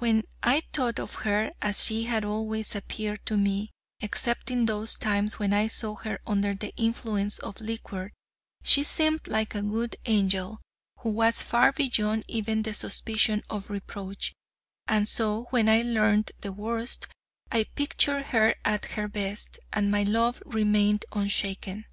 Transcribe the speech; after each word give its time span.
When 0.00 0.24
I 0.42 0.64
thought 0.74 0.98
of 0.98 1.14
her 1.24 1.50
as 1.62 1.82
she 1.86 2.02
had 2.04 2.26
always 2.26 2.74
appeared 2.74 3.24
to 3.24 3.38
me, 3.38 3.70
excepting 4.02 4.66
those 4.66 4.98
times 4.98 5.38
when 5.38 5.54
I 5.54 5.66
saw 5.68 5.94
her 5.96 6.18
under 6.26 6.54
the 6.54 6.74
influence 6.76 7.38
of 7.38 7.58
liquor, 7.58 8.12
she 8.62 8.82
seemed 8.82 9.26
like 9.28 9.54
a 9.54 9.62
good 9.62 9.96
angel, 10.04 10.60
who 10.98 11.08
was 11.08 11.40
far 11.40 11.72
beyond 11.72 12.26
even 12.28 12.64
the 12.64 12.74
suspicion 12.74 13.44
of 13.48 13.70
reproach; 13.70 14.34
and 14.86 15.08
so 15.08 15.44
when 15.48 15.70
I 15.70 15.80
learned 15.80 16.32
the 16.42 16.52
worst, 16.52 17.06
I 17.50 17.64
pictured 17.64 18.26
her 18.26 18.54
at 18.66 18.92
her 18.92 19.08
best, 19.08 19.58
and 19.72 19.90
my 19.90 20.02
love 20.02 20.42
remained 20.44 21.06
unshaken. 21.12 21.86